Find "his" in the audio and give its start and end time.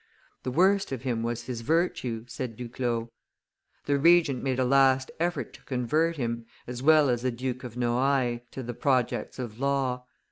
1.43-1.61